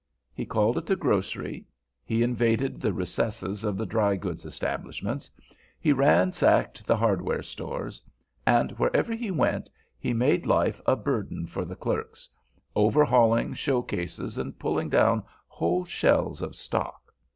He 0.33 0.47
called 0.47 0.79
at 0.79 0.87
the 0.87 0.95
grocery; 0.95 1.67
he 2.03 2.23
invaded 2.23 2.81
the 2.81 2.91
recesses 2.91 3.63
of 3.63 3.77
the 3.77 3.85
dry 3.85 4.15
goods 4.15 4.45
establishments; 4.47 5.29
he 5.79 5.93
ransacked 5.93 6.87
the 6.87 6.97
hardware 6.97 7.43
stores; 7.43 8.01
and 8.43 8.71
wherever 8.79 9.13
he 9.13 9.29
went 9.29 9.69
he 9.99 10.11
made 10.11 10.47
life 10.47 10.81
a 10.87 10.95
burden 10.95 11.45
for 11.45 11.65
the 11.65 11.75
clerks, 11.75 12.27
overhauling 12.75 13.53
show 13.53 13.83
cases 13.83 14.39
and 14.39 14.57
pulling 14.57 14.89
down 14.89 15.21
whole 15.45 15.85
shelves 15.85 16.41
of 16.41 16.55
stock. 16.55 17.13